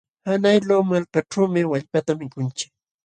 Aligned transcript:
Qanqayllu 0.25 0.77
malkaćhuumi 0.89 1.69
wallpata 1.71 2.11
mikunchik. 2.19 2.71